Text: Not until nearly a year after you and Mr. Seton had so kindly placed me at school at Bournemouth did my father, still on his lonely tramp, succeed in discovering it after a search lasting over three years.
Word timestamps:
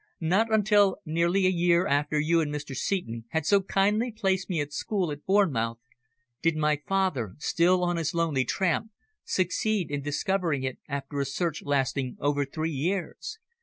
Not 0.19 0.51
until 0.51 0.97
nearly 1.05 1.45
a 1.45 1.51
year 1.51 1.85
after 1.85 2.19
you 2.19 2.41
and 2.41 2.51
Mr. 2.51 2.75
Seton 2.75 3.25
had 3.29 3.45
so 3.45 3.61
kindly 3.61 4.11
placed 4.11 4.49
me 4.49 4.59
at 4.59 4.73
school 4.73 5.11
at 5.11 5.23
Bournemouth 5.27 5.77
did 6.41 6.55
my 6.57 6.81
father, 6.87 7.35
still 7.37 7.83
on 7.83 7.97
his 7.97 8.15
lonely 8.15 8.43
tramp, 8.43 8.89
succeed 9.23 9.91
in 9.91 10.01
discovering 10.01 10.63
it 10.63 10.79
after 10.89 11.19
a 11.19 11.25
search 11.25 11.61
lasting 11.61 12.17
over 12.19 12.45
three 12.45 12.71
years. 12.71 13.37